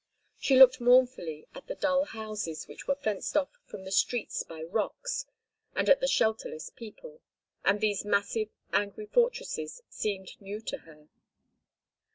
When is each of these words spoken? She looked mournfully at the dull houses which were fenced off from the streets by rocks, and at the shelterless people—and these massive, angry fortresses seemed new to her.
She 0.39 0.57
looked 0.57 0.81
mournfully 0.81 1.47
at 1.53 1.67
the 1.67 1.75
dull 1.75 2.05
houses 2.05 2.67
which 2.67 2.87
were 2.87 2.95
fenced 2.95 3.37
off 3.37 3.49
from 3.67 3.83
the 3.85 3.91
streets 3.91 4.41
by 4.41 4.63
rocks, 4.63 5.27
and 5.75 5.87
at 5.89 5.99
the 5.99 6.07
shelterless 6.07 6.71
people—and 6.75 7.81
these 7.81 8.03
massive, 8.03 8.49
angry 8.73 9.05
fortresses 9.05 9.83
seemed 9.89 10.41
new 10.41 10.59
to 10.59 10.79
her. 10.89 11.09